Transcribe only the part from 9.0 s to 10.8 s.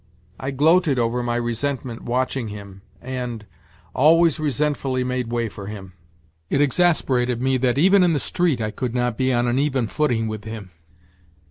be on an even footing with him.